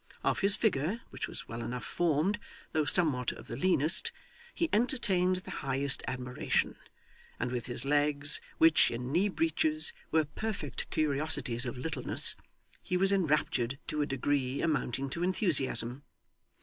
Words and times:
Of 0.23 0.39
his 0.39 0.57
figure, 0.57 1.01
which 1.11 1.27
was 1.27 1.47
well 1.47 1.61
enough 1.61 1.83
formed, 1.83 2.39
though 2.71 2.85
somewhat 2.85 3.31
of 3.33 3.45
the 3.45 3.55
leanest, 3.55 4.11
he 4.51 4.67
entertained 4.73 5.35
the 5.35 5.51
highest 5.61 6.01
admiration; 6.07 6.75
and 7.39 7.51
with 7.51 7.67
his 7.67 7.85
legs, 7.85 8.41
which, 8.57 8.89
in 8.89 9.11
knee 9.11 9.29
breeches, 9.29 9.93
were 10.09 10.25
perfect 10.25 10.89
curiosities 10.89 11.67
of 11.67 11.77
littleness, 11.77 12.35
he 12.81 12.97
was 12.97 13.11
enraptured 13.11 13.77
to 13.89 14.01
a 14.01 14.07
degree 14.07 14.59
amounting 14.59 15.07
to 15.11 15.21
enthusiasm. 15.21 16.01